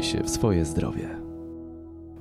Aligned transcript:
się 0.00 0.22
w 0.22 0.30
swoje 0.30 0.64
zdrowie. 0.64 1.08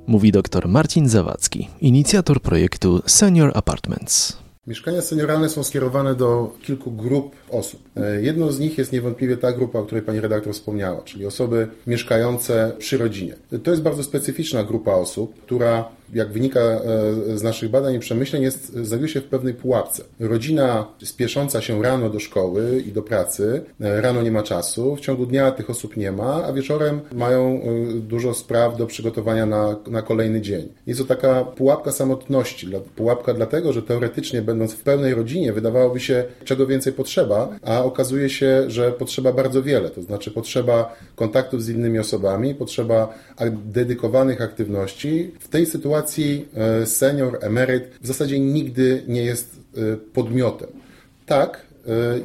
Mówi 0.08 0.32
dr 0.32 0.68
Marcin 0.68 1.10
Zawadzki, 1.10 1.70
inicjator 1.82 2.42
projektu 2.42 3.02
Senior 3.06 3.52
Apartments. 3.56 4.44
Mieszkania 4.68 5.02
senioralne 5.02 5.50
są 5.50 5.64
skierowane 5.64 6.16
do 6.16 6.56
kilku 6.62 6.92
grup 6.92 7.36
osób. 7.50 7.82
E, 7.96 8.22
jedną 8.22 8.52
z 8.52 8.60
nich 8.60 8.78
jest 8.78 8.92
niewątpliwie 8.92 9.38
ta 9.38 9.52
grupa, 9.52 9.80
o 9.80 9.86
której 9.86 10.04
pani 10.04 10.20
redaktor 10.20 10.54
wspomniała, 10.54 11.02
czyli 11.02 11.26
osoby 11.26 11.68
mieszkające 11.88 12.72
przy 12.78 12.98
rodzinie. 12.98 13.36
To 13.64 13.72
jest 13.72 13.84
bardzo 13.84 14.04
specyficzna 14.04 14.64
grupa 14.64 14.92
osób, 14.92 15.42
która 15.42 15.90
jak 16.16 16.32
wynika 16.32 16.60
e, 16.60 16.82
z 17.38 17.44
naszych 17.44 17.70
badań 17.70 17.96
i 17.96 18.00
przemyśleń, 18.00 18.44
jest, 18.44 18.74
znajduje 18.74 19.10
się 19.10 19.22
w 19.22 19.24
pewnej 19.24 19.54
pułapce. 19.54 20.04
Rodzina 20.20 20.88
spiesząca 21.04 21.62
się 21.62 21.84
rano 21.84 22.10
do 22.10 22.20
szkoły 22.20 22.84
i 22.88 22.92
do 22.92 23.02
pracy, 23.02 23.62
e, 23.82 24.02
rano 24.02 24.22
nie 24.22 24.32
ma 24.32 24.44
czasu, 24.44 24.96
w 24.96 25.00
ciągu 25.00 25.26
dnia 25.26 25.52
tych 25.52 25.70
osób 25.70 25.98
nie 25.98 26.12
ma, 26.12 26.44
a 26.46 26.54
wieczorem 26.54 27.02
mają 27.12 27.62
dużo 27.96 28.34
spraw 28.34 28.78
do 28.78 28.88
przygotowania 28.88 29.46
na, 29.46 29.76
na 29.88 30.02
kolejny 30.02 30.42
dzień. 30.42 30.70
Jest 30.88 31.00
to 31.00 31.06
taka 31.06 31.44
pułapka 31.44 31.92
samotności, 31.92 32.68
pułapka 32.96 33.34
dlatego, 33.34 33.74
że 33.74 33.82
teoretycznie 33.82 34.42
będąc 34.42 34.74
w 34.74 34.84
pełnej 34.84 35.14
rodzinie 35.14 35.54
wydawałoby 35.54 36.00
się, 36.00 36.24
czego 36.44 36.68
więcej 36.68 36.94
potrzeba, 36.94 37.50
a 37.62 37.84
okazuje 37.84 38.30
się, 38.30 38.64
że 38.68 38.92
potrzeba 38.92 39.34
bardzo 39.34 39.64
wiele. 39.64 39.90
To 39.90 40.02
znaczy 40.02 40.32
potrzeba 40.32 40.96
kontaktów 41.16 41.64
z 41.64 41.70
innymi 41.70 42.00
osobami, 42.00 42.56
potrzeba 42.56 43.14
dedykowanych 43.66 44.42
aktywności. 44.42 45.32
W 45.40 45.48
tej 45.48 45.66
sytuacji 45.66 46.03
e, 46.56 46.86
senior, 46.86 47.38
emeryt 47.42 47.98
w 48.02 48.08
zasadzie 48.08 48.40
nigdy 48.40 49.04
nie 49.08 49.24
jest 49.24 49.56
e, 49.78 49.98
podmiotem. 49.98 50.70
Tak, 51.26 51.66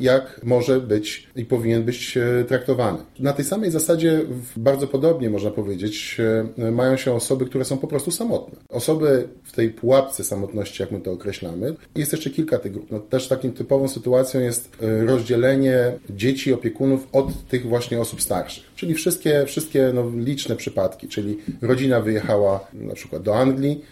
jak 0.00 0.40
może 0.44 0.80
być 0.80 1.28
i 1.36 1.44
powinien 1.44 1.84
być 1.84 2.16
e, 2.16 2.44
traktowany. 2.44 2.98
Na 3.18 3.32
tej 3.32 3.44
samej 3.44 3.70
zasadzie, 3.70 4.20
bardzo 4.56 4.86
podobnie 4.86 5.30
można 5.30 5.50
powiedzieć, 5.50 6.16
e, 6.58 6.70
mają 6.70 6.96
się 6.96 7.12
osoby, 7.12 7.46
które 7.46 7.64
są 7.64 7.78
po 7.78 7.86
prostu 7.86 8.10
samotne. 8.10 8.58
Osoby 8.68 9.28
w 9.44 9.52
tej 9.52 9.70
pułapce 9.70 10.24
samotności, 10.24 10.82
jak 10.82 10.92
my 10.92 11.00
to 11.00 11.12
określamy, 11.12 11.74
jest 11.94 12.12
jeszcze 12.12 12.30
kilka 12.30 12.58
tych 12.58 12.72
grup. 12.72 12.90
No, 12.90 12.98
też 12.98 13.28
takim 13.28 13.52
typową 13.52 13.88
sytuacją 13.88 14.40
jest 14.40 14.76
rozdzielenie 15.06 15.92
dzieci, 16.10 16.52
opiekunów 16.52 17.08
od 17.12 17.48
tych 17.48 17.66
właśnie 17.66 18.00
osób 18.00 18.22
starszych. 18.22 18.64
Czyli 18.76 18.94
wszystkie, 18.94 19.46
wszystkie 19.46 19.90
no, 19.94 20.10
liczne 20.16 20.56
przypadki, 20.56 21.08
czyli 21.08 21.38
rodzina 21.62 22.00
wyjechała 22.00 22.66
na 22.72 22.94
przykład 22.94 23.22
do 23.22 23.36
Anglii, 23.36 23.84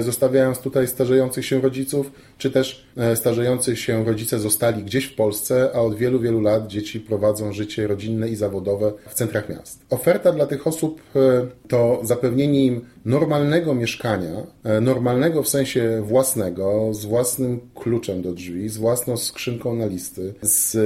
zostawiając 0.00 0.58
tutaj 0.58 0.88
starzejących 0.88 1.46
się 1.46 1.60
rodziców, 1.60 2.10
czy 2.38 2.50
też 2.50 2.86
starzejących 3.14 3.80
się 3.80 4.04
rodzice 4.04 4.38
zostali 4.38 4.84
gdzieś 4.84 4.95
gdzieś 4.96 5.10
w 5.10 5.14
Polsce, 5.14 5.70
a 5.74 5.80
od 5.80 5.96
wielu, 5.96 6.20
wielu 6.20 6.40
lat 6.40 6.66
dzieci 6.66 7.00
prowadzą 7.00 7.52
życie 7.52 7.86
rodzinne 7.86 8.28
i 8.28 8.36
zawodowe 8.36 8.92
w 9.08 9.14
centrach 9.14 9.48
miast. 9.48 9.80
Oferta 9.90 10.32
dla 10.32 10.46
tych 10.46 10.66
osób 10.66 11.00
e, 11.16 11.46
to 11.68 12.00
zapewnienie 12.02 12.66
im 12.66 12.84
normalnego 13.04 13.74
mieszkania, 13.74 14.46
e, 14.64 14.80
normalnego 14.80 15.42
w 15.42 15.48
sensie 15.48 16.02
własnego, 16.02 16.94
z 16.94 17.04
własnym 17.04 17.60
kluczem 17.74 18.22
do 18.22 18.32
drzwi, 18.32 18.68
z 18.68 18.76
własną 18.76 19.16
skrzynką 19.16 19.76
na 19.76 19.86
listy, 19.86 20.34
z 20.42 20.76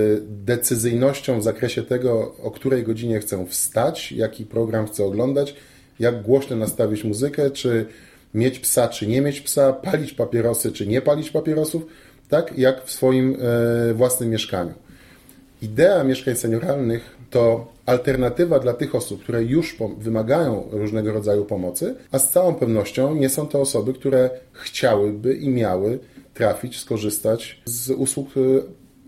decyzyjnością 0.45 1.41
w 1.41 1.43
zakresie 1.43 1.83
tego, 1.83 2.35
o 2.43 2.51
której 2.51 2.83
godzinie 2.83 3.21
chcę 3.21 3.47
wstać, 3.47 4.13
jaki 4.13 4.47
program 4.47 4.87
chcę 4.87 5.05
oglądać, 5.05 5.55
jak 6.01 6.23
głośno 6.23 6.57
nastawić 6.57 7.05
muzykę, 7.05 7.51
czy 7.51 7.87
mieć 8.35 8.59
psa, 8.59 8.89
czy 8.89 9.07
nie 9.07 9.21
mieć 9.21 9.41
psa, 9.41 9.73
palić 9.73 10.13
papierosy, 10.13 10.73
czy 10.73 10.87
nie 10.87 11.03
palić 11.03 11.31
papierosów 11.31 11.87
tak 12.31 12.59
jak 12.59 12.85
w 12.85 12.91
swoim 12.91 13.37
e, 13.91 13.95
własnym 13.95 14.31
mieszkaniu. 14.31 14.73
Idea 15.63 16.05
mieszkań 16.05 16.37
senioralnych 16.37 17.17
to 17.31 17.73
alternatywa 17.87 18.59
dla 18.59 18.75
tych 18.75 18.95
osób, 18.95 19.23
które 19.23 19.45
już 19.45 19.77
wymagają 19.99 20.69
różnego 20.71 21.13
rodzaju 21.13 21.45
pomocy, 21.45 21.95
a 22.13 22.19
z 22.19 22.31
całą 22.31 22.55
pewnością 22.55 23.15
nie 23.15 23.29
są 23.29 23.47
to 23.47 23.61
osoby, 23.61 23.95
które 23.95 24.31
chciałyby 24.53 25.35
i 25.35 25.49
miały 25.49 25.99
trafić, 26.35 26.79
skorzystać 26.79 27.63
z 27.65 27.91
usług 27.91 28.29
e, 28.37 28.41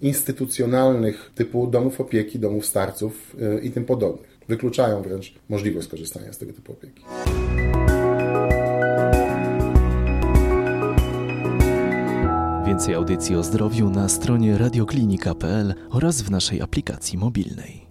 instytucjonalnych 0.02 1.30
typu 1.34 1.66
domów 1.66 2.00
opieki, 2.00 2.38
domów 2.38 2.66
starców 2.66 3.36
e, 3.40 3.60
i 3.60 3.70
tym 3.70 3.84
podobnych. 3.84 4.32
Wykluczają 4.48 5.02
wręcz 5.02 5.34
możliwość 5.48 5.86
skorzystania 5.86 6.32
z 6.32 6.38
tego 6.38 6.52
typu 6.52 6.72
opieki. 6.72 7.02
Więcej 12.72 12.94
audycji 12.94 13.36
o 13.36 13.42
zdrowiu 13.42 13.90
na 13.90 14.08
stronie 14.08 14.58
radioklinika.pl 14.58 15.74
oraz 15.90 16.22
w 16.22 16.30
naszej 16.30 16.62
aplikacji 16.62 17.18
mobilnej. 17.18 17.81